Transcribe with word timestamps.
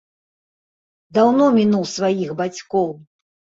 Даўно 1.19 1.45
мінуў 1.59 1.87
сваіх 1.93 2.35
бацькоў. 2.43 2.93